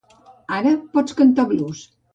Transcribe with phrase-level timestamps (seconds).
[0.57, 1.89] Ara, pots cantar blues.